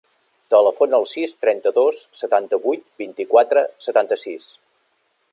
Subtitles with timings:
[0.53, 4.49] Telefona al sis, trenta-dos, setanta-vuit, vint-i-quatre, setanta-sis.